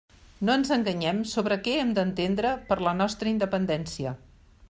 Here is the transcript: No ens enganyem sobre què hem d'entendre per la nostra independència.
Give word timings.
No 0.47 0.53
ens 0.59 0.69
enganyem 0.75 1.19
sobre 1.33 1.57
què 1.67 1.75
hem 1.81 1.91
d'entendre 1.99 2.55
per 2.71 2.79
la 2.87 2.97
nostra 3.05 3.33
independència. 3.35 4.15